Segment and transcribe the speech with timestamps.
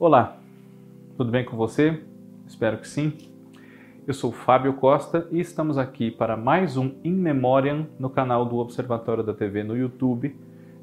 [0.00, 0.38] Olá,
[1.14, 2.02] tudo bem com você?
[2.48, 3.12] Espero que sim.
[4.06, 8.56] Eu sou Fábio Costa e estamos aqui para mais um In Memoriam no canal do
[8.56, 10.34] Observatório da TV no YouTube.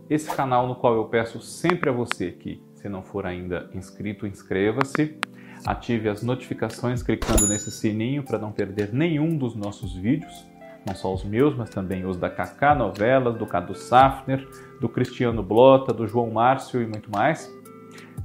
[0.07, 4.27] Esse canal no qual eu peço sempre a você que, se não for ainda inscrito,
[4.27, 5.17] inscreva-se,
[5.65, 10.45] ative as notificações clicando nesse sininho para não perder nenhum dos nossos vídeos,
[10.85, 14.47] não só os meus, mas também os da Kaká Novelas, do Cadu Safner,
[14.79, 17.51] do Cristiano Blota, do João Márcio e muito mais.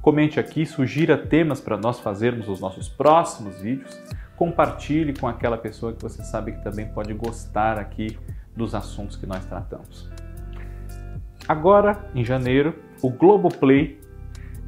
[0.01, 3.97] Comente aqui, sugira temas para nós fazermos os nossos próximos vídeos.
[4.35, 8.17] Compartilhe com aquela pessoa que você sabe que também pode gostar aqui
[8.55, 10.09] dos assuntos que nós tratamos.
[11.47, 13.99] Agora, em janeiro, o Globoplay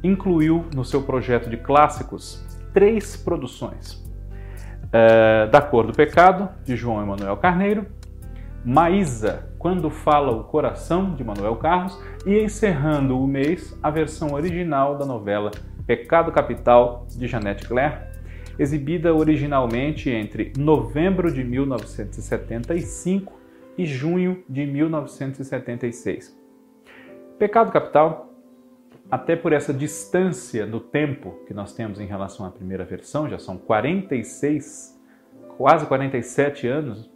[0.02, 4.04] incluiu no seu projeto de clássicos três produções.
[4.92, 7.86] É, da Cor do Pecado, de João Emanuel Carneiro,
[8.66, 14.98] Maísa, Quando Fala o Coração, de Manuel Carlos, e encerrando o mês, a versão original
[14.98, 15.52] da novela
[15.86, 18.00] Pecado Capital, de Janete Claire,
[18.58, 23.38] exibida originalmente entre novembro de 1975
[23.78, 26.36] e junho de 1976.
[27.38, 28.34] Pecado Capital,
[29.08, 33.38] até por essa distância no tempo que nós temos em relação à primeira versão, já
[33.38, 35.00] são 46,
[35.56, 37.15] quase 47 anos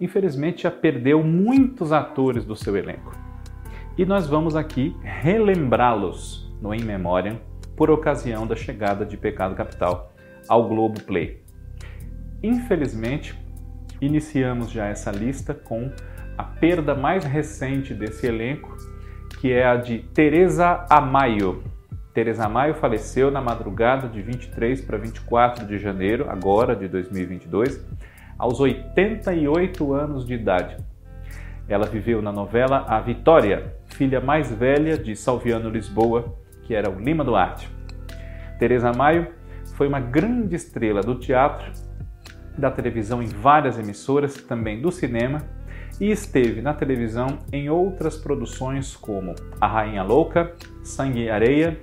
[0.00, 3.12] infelizmente já perdeu muitos atores do seu elenco.
[3.98, 7.38] E nós vamos aqui relembrá-los no In Memoriam
[7.76, 10.12] por ocasião da chegada de Pecado Capital
[10.48, 11.42] ao Globo Play.
[12.42, 13.38] Infelizmente,
[14.00, 15.92] iniciamos já essa lista com
[16.36, 18.74] a perda mais recente desse elenco,
[19.40, 21.62] que é a de Teresa Amaio.
[22.14, 27.84] Teresa Amaio faleceu na madrugada de 23 para 24 de janeiro, agora de 2022,
[28.40, 30.78] aos 88 anos de idade.
[31.68, 36.98] Ela viveu na novela A Vitória, filha mais velha de Salviano Lisboa, que era o
[36.98, 37.68] Lima Duarte.
[38.58, 39.28] Teresa Maio
[39.74, 41.70] foi uma grande estrela do teatro,
[42.56, 45.42] da televisão em várias emissoras, também do cinema,
[46.00, 51.78] e esteve na televisão em outras produções como A Rainha Louca, Sangue e Areia,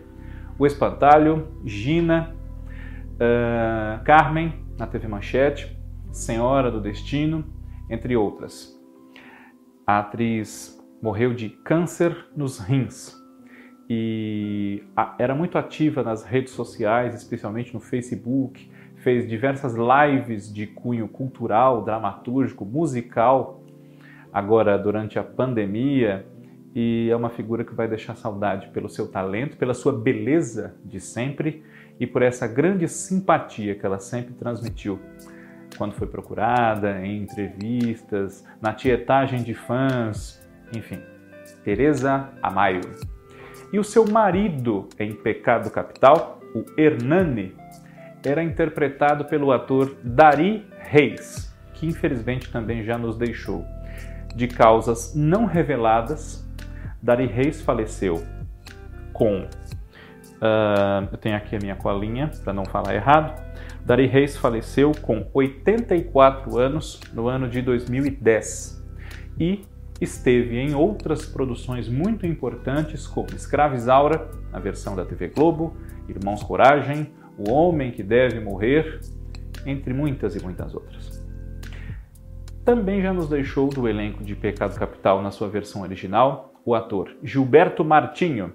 [0.57, 2.33] O Espantalho, Gina,
[3.13, 5.76] uh, Carmen, na TV Manchete,
[6.17, 7.45] Senhora do Destino,
[7.89, 8.75] entre outras.
[9.85, 13.15] A atriz morreu de câncer nos rins
[13.89, 14.83] e
[15.17, 21.85] era muito ativa nas redes sociais, especialmente no Facebook, fez diversas lives de cunho cultural,
[21.85, 23.63] dramatúrgico, musical,
[24.33, 26.25] agora durante a pandemia,
[26.75, 30.99] e é uma figura que vai deixar saudade pelo seu talento, pela sua beleza de
[30.99, 31.63] sempre
[31.99, 34.99] e por essa grande simpatia que ela sempre transmitiu
[35.77, 40.45] quando foi procurada, em entrevistas, na tietagem de fãs,
[40.75, 40.99] enfim.
[41.63, 42.81] Teresa Amayo.
[43.71, 47.55] E o seu marido em Pecado Capital, o Hernani,
[48.25, 53.65] era interpretado pelo ator Dari Reis, que infelizmente também já nos deixou.
[54.35, 56.45] De causas não reveladas,
[57.01, 58.23] Dari Reis faleceu
[59.13, 59.47] com.
[60.37, 63.46] Uh, eu tenho aqui a minha colinha para não falar errado
[63.87, 68.85] Dari Reis faleceu com 84 anos no ano de 2010
[69.39, 69.61] e
[70.01, 75.77] esteve em outras produções muito importantes como Escravizaura, na versão da TV Globo,
[76.09, 78.99] Irmãos Coragem, O Homem que Deve Morrer,
[79.65, 81.25] entre muitas e muitas outras.
[82.65, 87.15] Também já nos deixou do elenco de Pecado Capital na sua versão original o ator
[87.23, 88.51] Gilberto Martinho,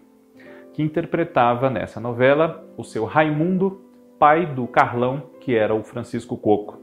[0.74, 3.91] que interpretava nessa novela o seu Raimundo
[4.22, 6.80] pai do Carlão, que era o Francisco Coco.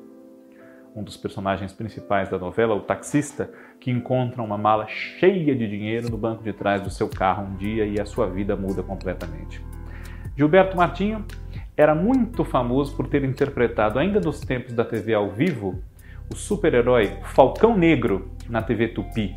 [0.94, 6.09] Um dos personagens principais da novela, o taxista, que encontra uma mala cheia de dinheiro
[6.09, 9.63] no banco de trás do seu carro um dia e a sua vida muda completamente.
[10.35, 11.24] Gilberto Martinho
[11.77, 15.81] era muito famoso por ter interpretado, ainda nos tempos da TV ao vivo,
[16.30, 19.33] o super-herói Falcão Negro na TV Tupi,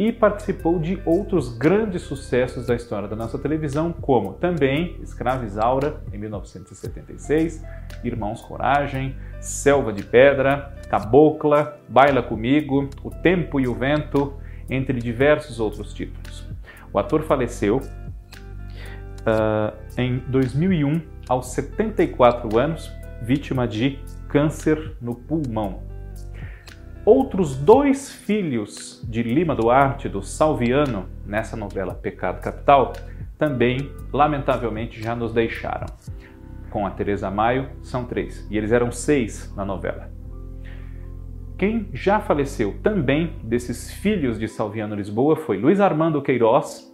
[0.00, 6.16] e participou de outros grandes sucessos da história da nossa televisão, como também Escravizaura, em
[6.16, 7.62] 1976,
[8.02, 14.32] Irmãos Coragem, Selva de Pedra, Cabocla, Baila Comigo, O Tempo e o Vento,
[14.70, 16.48] entre diversos outros títulos.
[16.90, 23.98] O ator faleceu uh, em 2001, aos 74 anos, vítima de
[24.28, 25.89] câncer no pulmão.
[27.04, 32.92] Outros dois filhos de Lima Duarte, do Salviano, nessa novela Pecado Capital,
[33.38, 35.86] também, lamentavelmente, já nos deixaram.
[36.68, 40.10] Com a Teresa Maio, são três, e eles eram seis na novela.
[41.56, 46.90] Quem já faleceu também desses filhos de Salviano Lisboa foi Luiz Armando Queiroz,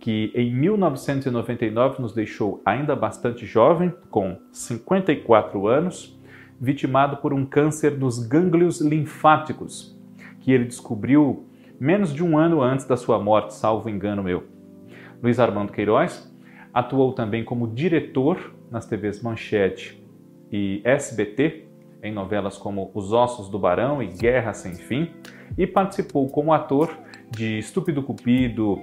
[0.00, 6.17] que em 1999 nos deixou ainda bastante jovem, com 54 anos,
[6.60, 9.96] vitimado por um câncer nos gânglios linfáticos,
[10.40, 11.46] que ele descobriu
[11.78, 14.44] menos de um ano antes da sua morte, salvo engano meu.
[15.22, 16.32] Luiz Armando Queiroz
[16.72, 20.02] atuou também como diretor nas TVs Manchete
[20.50, 21.64] e SBT,
[22.02, 25.10] em novelas como Os Ossos do Barão e Guerra Sem Fim,
[25.56, 26.90] e participou como ator
[27.30, 28.80] de Estúpido Cupido,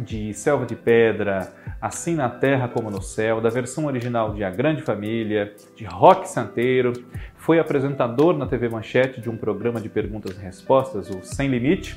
[0.00, 4.50] de Selva de Pedra, Assim na Terra como no Céu, da versão original de A
[4.50, 6.92] Grande Família, de Rock Santeiro,
[7.36, 11.96] foi apresentador na TV Manchete de um programa de perguntas e respostas, o Sem Limite,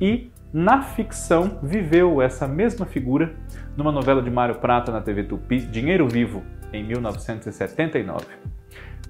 [0.00, 3.34] e na ficção viveu essa mesma figura
[3.76, 6.42] numa novela de Mário Prata na TV Tupi, Dinheiro Vivo,
[6.72, 8.24] em 1979.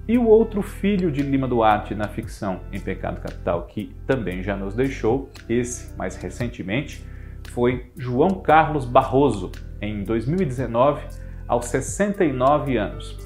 [0.05, 4.57] E o outro filho de Lima Duarte na ficção, em Pecado Capital, que também já
[4.57, 7.07] nos deixou, esse mais recentemente,
[7.49, 9.51] foi João Carlos Barroso,
[9.81, 11.01] em 2019,
[11.47, 13.17] aos 69 anos.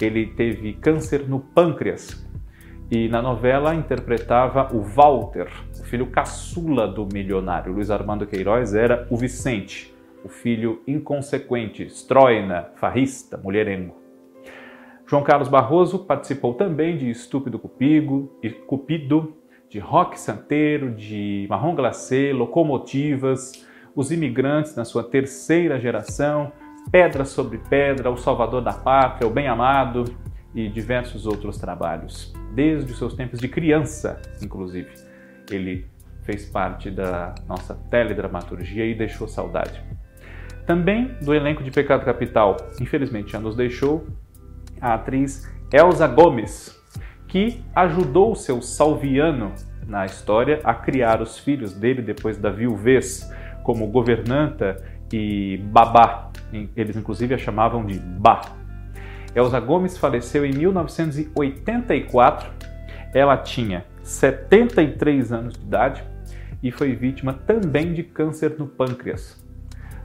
[0.00, 2.26] Ele teve câncer no pâncreas
[2.90, 5.48] e na novela interpretava o Walter,
[5.78, 7.72] o filho caçula do milionário.
[7.72, 9.94] Luiz Armando Queiroz era o Vicente,
[10.24, 13.96] o filho inconsequente, estroina, farrista, mulherengo.
[15.06, 18.30] João Carlos Barroso participou também de Estúpido Cupido,
[18.66, 19.36] Cupido
[19.68, 26.52] de Rock Santeiro, de Marrom Glacê, Locomotivas, Os Imigrantes na sua terceira geração,
[26.90, 30.04] Pedra sobre Pedra, O Salvador da Pátria, O Bem Amado
[30.54, 32.32] e diversos outros trabalhos.
[32.54, 34.90] Desde os seus tempos de criança, inclusive,
[35.50, 35.86] ele
[36.22, 39.82] fez parte da nossa teledramaturgia e deixou saudade.
[40.66, 44.06] Também do elenco de Pecado Capital, infelizmente já nos deixou,
[44.80, 46.78] a atriz Elsa Gomes,
[47.26, 49.54] que ajudou seu Salviano
[49.86, 53.30] na história a criar os filhos dele depois da viuvez,
[53.68, 54.82] como governanta
[55.12, 56.30] e babá.
[56.74, 58.40] Eles inclusive a chamavam de Bá.
[59.34, 62.50] Elsa Gomes faleceu em 1984.
[63.12, 66.02] Ela tinha 73 anos de idade
[66.62, 69.38] e foi vítima também de câncer no pâncreas.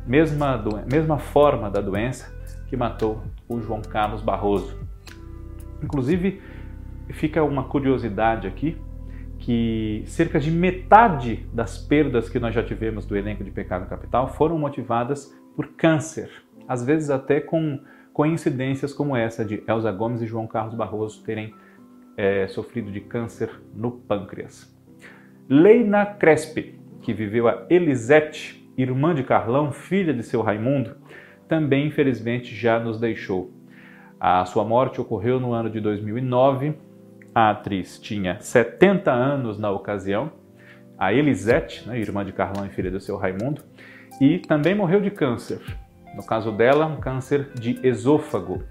[0.06, 0.62] Mesma,
[0.92, 2.36] mesma forma da doença
[2.68, 4.78] que matou o João Carlos Barroso.
[5.82, 6.42] Inclusive,
[7.12, 8.78] fica uma curiosidade aqui
[9.44, 14.30] que cerca de metade das perdas que nós já tivemos do elenco de Pecado Capital
[14.30, 16.32] foram motivadas por câncer,
[16.66, 17.78] às vezes até com
[18.14, 21.54] coincidências como essa de Elza Gomes e João Carlos Barroso terem
[22.16, 24.74] é, sofrido de câncer no pâncreas.
[25.50, 30.96] Leina Crespi, que viveu a Elisete, irmã de Carlão, filha de seu Raimundo,
[31.50, 33.52] também infelizmente já nos deixou.
[34.18, 36.76] A sua morte ocorreu no ano de 2009.
[37.36, 40.32] A atriz tinha 70 anos na ocasião.
[40.98, 43.64] A Elisete, né, irmã de Carlão e filha do seu Raimundo,
[44.22, 45.60] e também morreu de câncer.
[46.16, 48.64] No caso dela, um câncer de esôfago.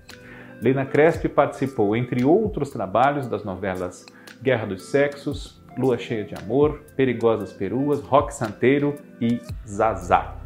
[0.60, 4.06] Lena Crespi participou, entre outros trabalhos, das novelas
[4.40, 10.36] Guerra dos Sexos, Lua Cheia de Amor, Perigosas Peruas, Rock Santeiro e Zazá.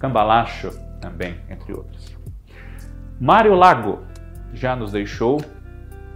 [0.00, 0.70] Cambalacho
[1.00, 2.16] também, entre outros.
[3.20, 4.00] Mário Lago
[4.52, 5.40] já nos deixou,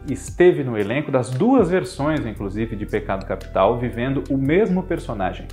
[0.08, 5.46] esteve no elenco das duas versões, inclusive, de Pecado Capital, vivendo o mesmo personagem,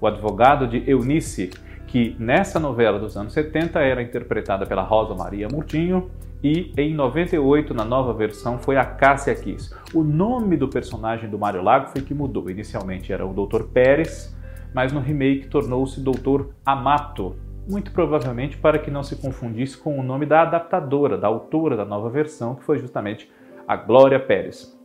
[0.00, 1.50] o advogado de Eunice,
[1.86, 6.10] que nessa novela dos anos 70 era interpretada pela Rosa Maria Murtinho
[6.42, 9.74] e em 98, na nova versão, foi a Cássia Kiss.
[9.92, 12.48] O nome do personagem do Mário Lago foi que mudou.
[12.48, 13.64] Inicialmente era o Dr.
[13.64, 14.34] Pérez,
[14.72, 16.46] mas no remake tornou-se Dr.
[16.64, 17.36] Amato,
[17.68, 21.84] muito provavelmente para que não se confundisse com o nome da adaptadora, da autora da
[21.84, 23.30] nova versão, que foi justamente
[23.70, 24.76] a Glória Pérez.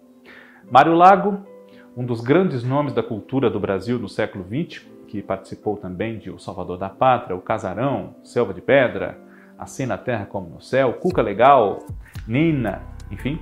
[0.69, 1.39] Mário Lago,
[1.97, 6.29] um dos grandes nomes da cultura do Brasil no século XX, que participou também de
[6.29, 9.17] O Salvador da Pátria, O Casarão, Selva de Pedra,
[9.57, 11.79] Assim na Terra como no Céu, Cuca Legal,
[12.27, 13.39] Nina, enfim,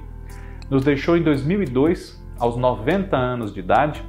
[0.69, 4.01] nos deixou em 2002, aos 90 anos de idade,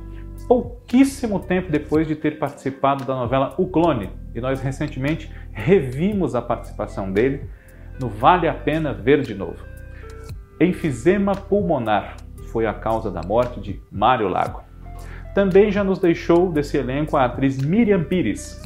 [0.47, 6.41] pouquíssimo tempo depois de ter participado da novela O Clone, e nós recentemente revimos a
[6.41, 7.51] participação dele
[7.99, 9.74] no Vale a Pena Ver de Novo.
[10.61, 12.17] Enfisema pulmonar
[12.53, 14.63] foi a causa da morte de Mário Lago.
[15.35, 18.63] Também já nos deixou desse elenco a atriz Miriam Pires,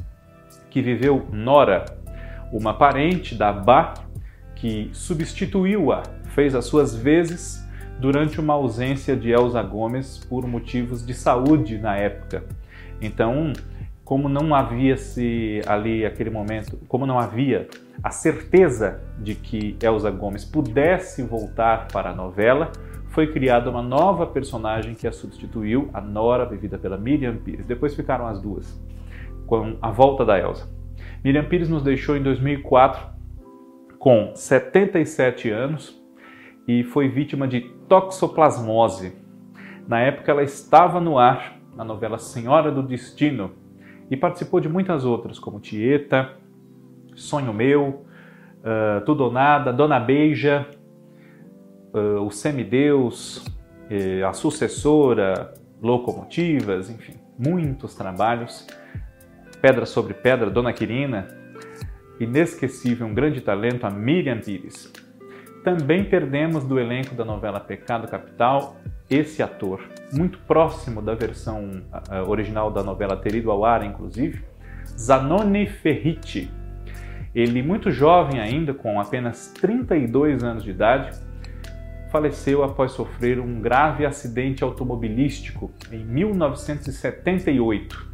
[0.68, 1.87] que viveu Nora,
[2.52, 3.95] uma parente da Bá
[4.54, 6.02] que substituiu-a,
[6.35, 7.66] fez as suas vezes
[7.99, 12.45] durante uma ausência de Elsa Gomes por motivos de saúde na época.
[13.00, 13.52] Então,
[14.09, 17.69] como não havia se ali aquele momento, como não havia
[18.03, 22.73] a certeza de que Elsa Gomes pudesse voltar para a novela,
[23.11, 27.67] foi criada uma nova personagem que a substituiu, a Nora, vivida pela Miriam Pires.
[27.67, 28.83] Depois ficaram as duas,
[29.47, 30.67] com a volta da Elsa.
[31.23, 33.07] Miriam Pires nos deixou em 2004
[33.99, 36.03] com 77 anos
[36.67, 39.12] e foi vítima de toxoplasmose.
[39.87, 43.50] Na época ela estava no ar na novela Senhora do Destino
[44.11, 46.35] e participou de muitas outras, como Tieta,
[47.15, 48.07] Sonho Meu,
[48.61, 50.67] uh, Tudo ou Nada, Dona Beija,
[51.93, 58.67] uh, O Semideus, uh, A Sucessora, Locomotivas, enfim, muitos trabalhos.
[59.61, 61.29] Pedra sobre Pedra, Dona Quirina,
[62.21, 64.93] inesquecível, um grande talento, a Miriam Pires.
[65.65, 68.77] Também perdemos do elenco da novela Pecado Capital
[69.11, 69.81] esse ator,
[70.12, 74.45] muito próximo da versão uh, original da novela ter ido ao ar, inclusive,
[74.99, 76.50] Zanoni Ferritti.
[77.35, 81.19] Ele, muito jovem ainda, com apenas 32 anos de idade,
[82.11, 88.09] faleceu após sofrer um grave acidente automobilístico em 1978.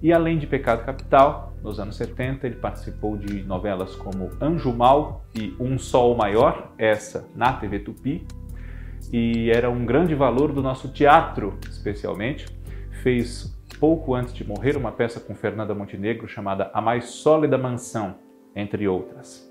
[0.00, 5.24] E além de Pecado Capital, nos anos 70 ele participou de novelas como Anjo Mal
[5.34, 8.24] e Um Sol Maior, essa na TV Tupi,
[9.12, 12.46] e era um grande valor do nosso teatro, especialmente.
[13.02, 18.16] Fez pouco antes de morrer uma peça com Fernanda Montenegro chamada A Mais Sólida Mansão,
[18.54, 19.48] entre outras.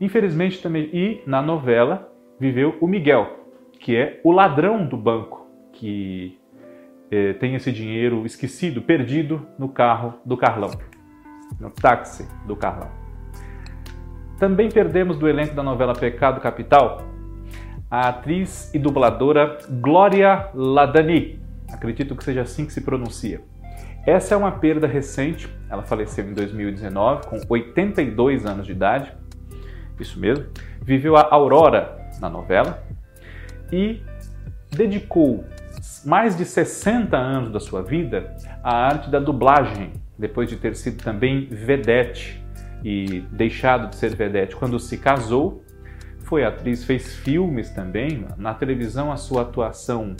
[0.00, 3.44] Infelizmente também e na novela viveu o Miguel,
[3.80, 6.38] que é o ladrão do banco que
[7.10, 10.70] é, tem esse dinheiro esquecido, perdido no carro do Carlão,
[11.60, 12.90] no táxi do Carlão.
[14.38, 17.15] Também perdemos do elenco da novela Pecado Capital
[17.90, 21.40] a atriz e dubladora Glória Ladani.
[21.72, 23.40] Acredito que seja assim que se pronuncia.
[24.06, 29.12] Essa é uma perda recente, ela faleceu em 2019 com 82 anos de idade.
[29.98, 30.46] Isso mesmo.
[30.80, 32.84] Viveu a Aurora na novela
[33.72, 34.00] e
[34.70, 35.44] dedicou
[36.04, 41.02] mais de 60 anos da sua vida à arte da dublagem, depois de ter sido
[41.02, 42.42] também vedete
[42.84, 45.64] e deixado de ser vedete quando se casou.
[46.26, 48.26] Foi atriz, fez filmes também.
[48.36, 50.16] Na televisão, a sua atuação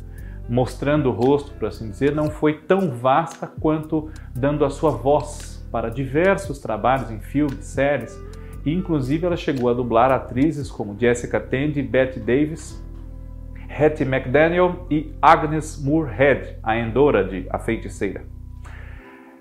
[0.48, 5.66] mostrando o rosto, por assim dizer, não foi tão vasta quanto dando a sua voz
[5.72, 8.16] para diversos trabalhos em filmes, séries.
[8.64, 12.80] E, inclusive, ela chegou a dublar atrizes como Jessica Tandy, Bette Davis,
[13.68, 18.24] Hattie McDaniel e Agnes Moorehead, a Endora de A Feiticeira.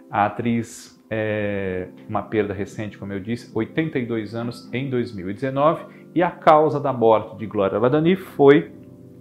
[0.10, 6.31] A atriz é uma perda recente, como eu disse, 82 anos em 2019, e a
[6.31, 8.72] causa da morte de Gloria Ladani foi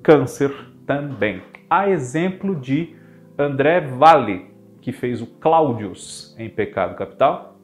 [0.00, 0.54] câncer
[0.86, 1.42] também.
[1.68, 2.94] A exemplo de
[3.36, 4.46] André Valle,
[4.80, 7.58] que fez o Cláudios em Pecado Capital,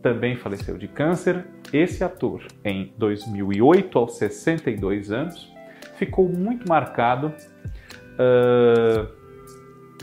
[0.00, 1.44] também faleceu de câncer.
[1.72, 5.52] Esse ator, em 2008, aos 62 anos,
[5.96, 7.34] ficou muito marcado
[8.14, 9.06] uh,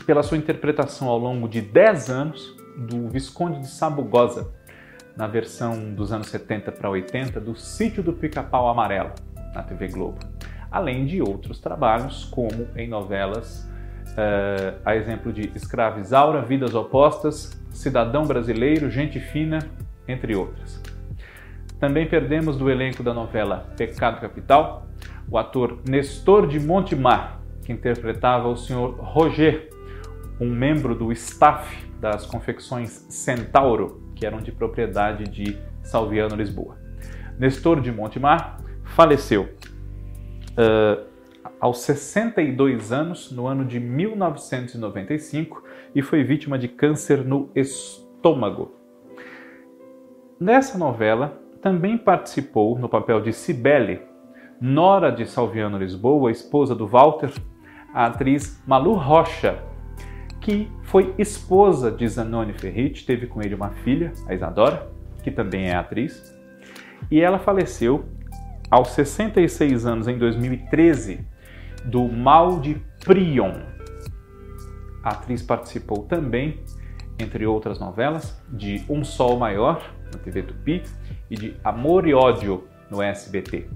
[0.04, 4.52] pela sua interpretação ao longo de 10 anos do Visconde de Sabugosa,
[5.16, 9.12] na versão dos anos 70 para 80 do Sítio do Pica-Pau Amarelo,
[9.54, 10.18] na TV Globo,
[10.70, 13.68] além de outros trabalhos, como em novelas,
[14.10, 19.58] uh, a exemplo de Escravizaura, Vidas Opostas, Cidadão Brasileiro, Gente Fina,
[20.08, 20.80] entre outras.
[21.78, 24.86] Também perdemos do elenco da novela Pecado Capital
[25.30, 28.94] o ator Nestor de Montemar, que interpretava o Sr.
[28.98, 29.70] Roger,
[30.40, 36.76] um membro do staff das confecções Centauro, que eram de propriedade de Salviano Lisboa.
[37.40, 39.48] Nestor de Montemar faleceu
[40.52, 41.04] uh,
[41.58, 48.76] aos 62 anos, no ano de 1995, e foi vítima de câncer no estômago.
[50.38, 54.02] Nessa novela, também participou no papel de Cibele,
[54.60, 57.32] nora de Salviano Lisboa, esposa do Walter,
[57.92, 59.71] a atriz Malu Rocha,
[60.42, 64.90] que foi esposa de Zanoni Ferrit, teve com ele uma filha, a Isadora,
[65.22, 66.36] que também é atriz,
[67.10, 68.04] e ela faleceu
[68.70, 71.24] aos 66 anos em 2013
[71.84, 73.52] do mal de Prion.
[75.02, 76.60] A atriz participou também,
[77.18, 80.82] entre outras novelas, de Um Sol Maior, na TV Tupi,
[81.30, 83.68] e de Amor e Ódio, no SBT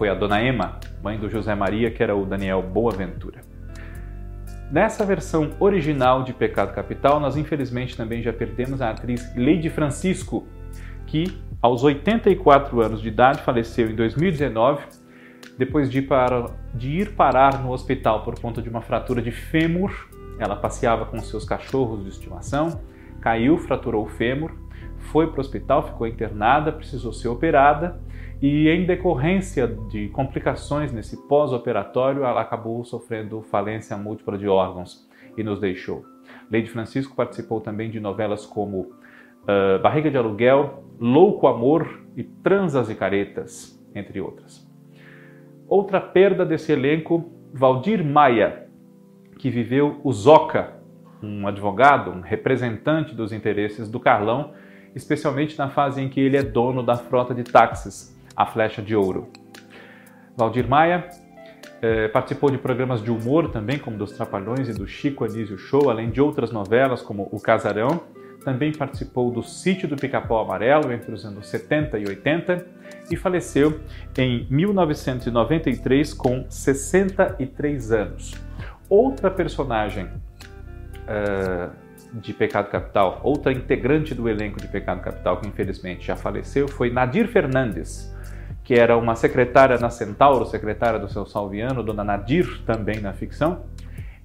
[0.00, 3.42] foi a Dona Emma, mãe do José Maria, que era o Daniel Boaventura.
[4.70, 10.46] Nessa versão original de Pecado Capital, nós infelizmente também já perdemos a atriz Lady Francisco,
[11.08, 14.84] que aos 84 anos de idade faleceu em 2019,
[15.58, 19.32] depois de ir, para, de ir parar no hospital por conta de uma fratura de
[19.32, 20.08] fêmur.
[20.38, 22.80] Ela passeava com seus cachorros de estimação,
[23.20, 24.52] caiu, fraturou o fêmur,
[24.98, 28.00] foi para o hospital, ficou internada, precisou ser operada
[28.42, 35.06] e em decorrência de complicações nesse pós-operatório, ela acabou sofrendo falência múltipla de órgãos
[35.36, 36.04] e nos deixou.
[36.50, 42.88] Lady Francisco participou também de novelas como uh, Barriga de Aluguel, Louco Amor e Transas
[42.88, 44.66] e Caretas, entre outras.
[45.68, 48.68] Outra perda desse elenco, Valdir Maia,
[49.38, 50.80] que viveu o Zoca,
[51.22, 54.52] um advogado, um representante dos interesses do Carlão,
[54.94, 58.96] especialmente na fase em que ele é dono da frota de táxis, a Flecha de
[58.96, 59.28] Ouro.
[60.34, 61.10] Valdir Maia
[61.82, 65.90] eh, participou de programas de humor também, como dos Trapalhões e do Chico Anísio Show,
[65.90, 68.00] além de outras novelas como O Casarão.
[68.42, 72.66] Também participou do Sítio do Pica-Pau Amarelo entre os anos 70 e 80
[73.10, 73.78] e faleceu
[74.16, 78.34] em 1993 com 63 anos.
[78.88, 81.70] Outra personagem uh,
[82.14, 86.90] de Pecado Capital, outra integrante do elenco de Pecado Capital que infelizmente já faleceu, foi
[86.90, 88.10] Nadir Fernandes,
[88.70, 93.64] que era uma secretária na Centauro, secretária do seu Salviano, dona Nadir, também na ficção.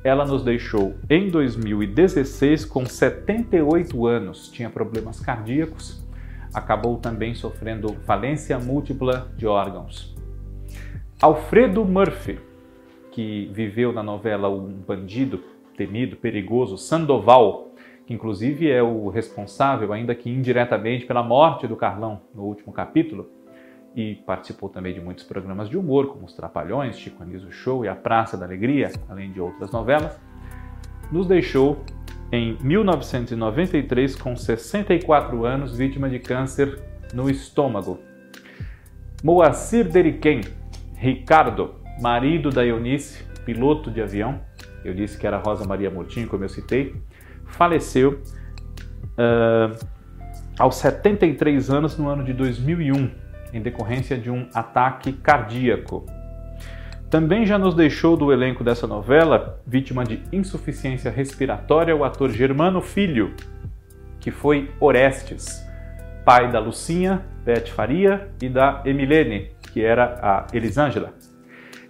[0.04, 6.08] Ela nos deixou em 2016 com 78 anos, tinha problemas cardíacos,
[6.54, 10.16] acabou também sofrendo falência múltipla de órgãos.
[11.20, 12.38] Alfredo Murphy,
[13.14, 15.44] que viveu na novela Um Bandido
[15.76, 17.72] temido, perigoso, Sandoval,
[18.06, 23.28] que inclusive é o responsável, ainda que indiretamente, pela morte do Carlão no último capítulo,
[23.96, 27.88] e participou também de muitos programas de humor, como Os Trapalhões, Chico Anísio Show e
[27.88, 30.20] A Praça da Alegria, além de outras novelas,
[31.12, 31.82] nos deixou
[32.32, 36.84] em 1993 com 64 anos, vítima de câncer
[37.14, 38.00] no estômago.
[39.24, 40.42] Moacir Deriquem,
[40.96, 44.42] Ricardo, marido da Eunice, piloto de avião,
[44.84, 46.96] eu disse que era Rosa Maria Moutinho, como eu citei,
[47.46, 48.22] faleceu
[49.18, 49.86] uh,
[50.60, 53.25] aos 73 anos no ano de 2001,
[53.56, 56.06] em decorrência de um ataque cardíaco.
[57.10, 62.82] Também já nos deixou do elenco dessa novela, vítima de insuficiência respiratória, o ator Germano
[62.82, 63.34] Filho,
[64.20, 65.66] que foi Orestes,
[66.26, 71.14] pai da Lucinha, Beth Faria e da Emilene, que era a Elisângela.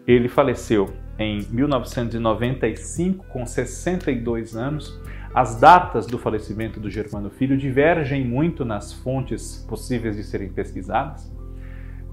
[0.06, 5.00] Ele faleceu em 1995, com 62 anos.
[5.34, 11.34] As datas do falecimento do Germano Filho divergem muito nas fontes possíveis de serem pesquisadas,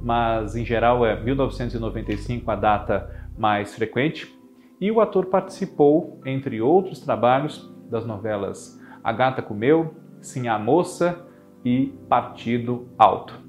[0.03, 4.37] mas em geral é 1995 a data mais frequente.
[4.81, 11.25] E o ator participou, entre outros trabalhos, das novelas A Gata Comeu, Sim a Moça
[11.65, 13.41] e Partido Alto.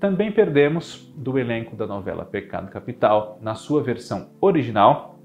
[0.00, 5.18] Também perdemos do elenco da novela Pecado Capital, na sua versão original,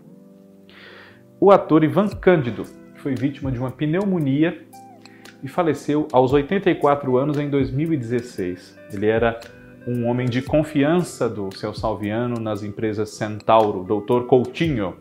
[1.39, 2.63] o ator Ivan Cândido,
[2.93, 4.65] que foi vítima de uma pneumonia
[5.43, 8.79] e faleceu aos 84 anos em 2016.
[8.91, 9.39] Ele era
[9.85, 14.25] um homem de confiança do seu Salviano nas empresas Centauro, Dr.
[14.25, 14.95] Coutinho,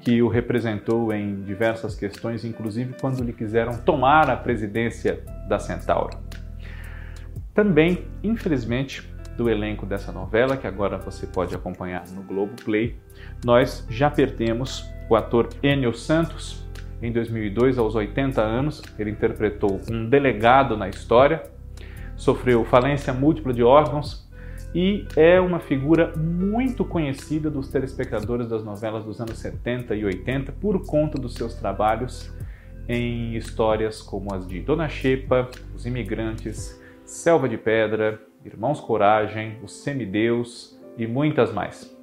[0.00, 6.18] que o representou em diversas questões, inclusive quando lhe quiseram tomar a presidência da Centauro.
[7.54, 12.96] Também, infelizmente, do elenco dessa novela, que agora você pode acompanhar no Globo Play,
[13.44, 16.66] nós já perdemos o ator Enio Santos.
[17.02, 21.42] Em 2002, aos 80 anos, ele interpretou um delegado na história,
[22.20, 24.28] sofreu falência múltipla de órgãos
[24.74, 30.52] e é uma figura muito conhecida dos telespectadores das novelas dos anos 70 e 80
[30.52, 32.30] por conta dos seus trabalhos
[32.86, 39.66] em histórias como as de Dona Xepa, Os Imigrantes, Selva de Pedra, Irmãos Coragem, O
[39.66, 41.98] Semideus e muitas mais.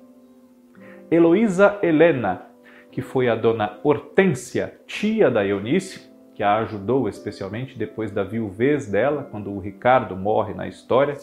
[1.11, 2.41] Heloísa Helena,
[2.91, 6.06] que foi a dona Hortência, tia da Eunice,
[6.37, 11.17] que a ajudou especialmente depois da viuvez dela, quando o Ricardo morre na história,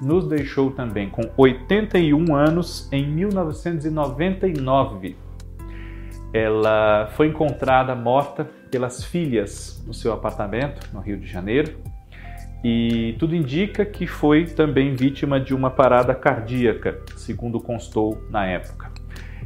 [0.00, 5.16] nos deixou também com 81 anos em 1999.
[6.32, 11.76] Ela foi encontrada morta pelas filhas no seu apartamento no Rio de Janeiro
[12.62, 18.92] e tudo indica que foi também vítima de uma parada cardíaca, segundo constou na época.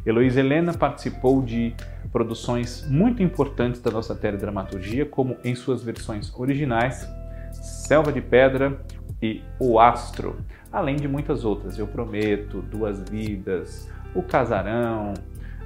[0.05, 1.75] Heloísa Helena participou de
[2.13, 7.09] produções muito importantes da nossa teledramaturgia, como em suas versões originais
[7.53, 8.81] Selva de Pedra
[9.23, 10.37] e O Astro,
[10.73, 15.15] além de muitas outras, Eu Prometo, Duas Vidas, O Casarão,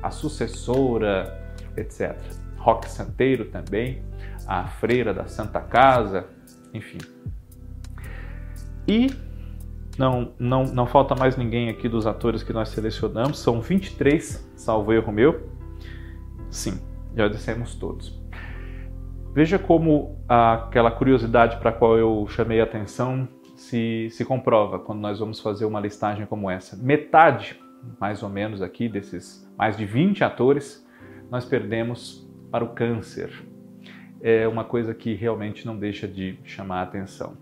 [0.03, 2.17] A Sucessora, etc.
[2.57, 4.03] Rock Santeiro também,
[4.47, 6.27] A Freira da Santa Casa,
[6.73, 6.99] enfim,
[8.87, 9.15] e
[9.99, 14.93] não, não, não falta mais ninguém aqui dos atores que nós selecionamos, são 23, salvo
[14.93, 15.54] erro meu.
[16.55, 16.79] Sim,
[17.17, 18.17] já dissemos todos.
[19.35, 25.01] Veja como aquela curiosidade para a qual eu chamei a atenção se, se comprova quando
[25.01, 26.77] nós vamos fazer uma listagem como essa.
[26.77, 27.61] Metade,
[28.01, 30.89] mais ou menos, aqui desses mais de 20 atores,
[31.29, 33.33] nós perdemos para o câncer.
[34.23, 37.37] é uma coisa que realmente não deixa de chamar a atenção.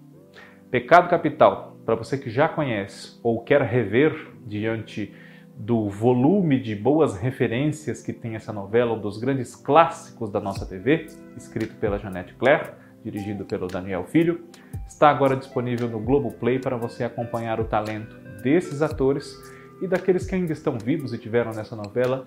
[0.70, 5.14] Pecado Capital, para você que já conhece ou quer rever diante
[5.56, 10.66] do volume de boas referências que tem essa novela, um dos grandes clássicos da nossa
[10.66, 12.70] TV, escrito pela Janete Claire,
[13.04, 14.44] dirigido pelo Daniel Filho,
[14.86, 19.36] está agora disponível no Globoplay para você acompanhar o talento desses atores
[19.80, 22.26] e daqueles que ainda estão vivos e tiveram nessa novela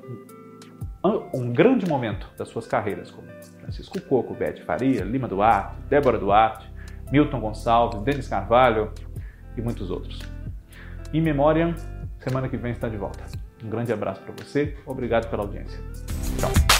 [1.34, 3.28] um grande momento das suas carreiras, como
[3.62, 6.68] Francisco Coco, Bete Faria, Lima Duarte, Débora Duarte,
[7.12, 8.92] Milton Gonçalves, Denis Carvalho
[9.56, 10.20] e muitos outros.
[11.14, 11.76] In Memoriam,
[12.26, 13.24] semana que vem está de volta.
[13.64, 15.80] Um grande abraço para você, obrigado pela audiência.
[16.40, 16.75] Tchau.